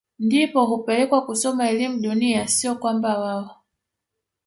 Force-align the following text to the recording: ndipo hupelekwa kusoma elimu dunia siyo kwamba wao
ndipo 0.25 0.65
hupelekwa 0.65 1.25
kusoma 1.25 1.69
elimu 1.69 1.97
dunia 2.01 2.47
siyo 2.47 2.75
kwamba 2.75 3.17
wao 3.19 3.61